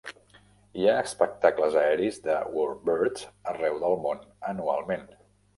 [0.83, 5.07] Hi ha espectacles aeris de "warbirds" arreu del món anualment.